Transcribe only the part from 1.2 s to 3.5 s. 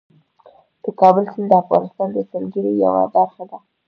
سیند د افغانستان د سیلګرۍ یوه برخه